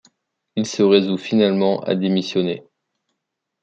Il 0.55 0.65
se 0.65 0.81
résout 0.81 1.19
finalement 1.19 1.81
à 1.81 1.93
démissionner. 1.93 2.63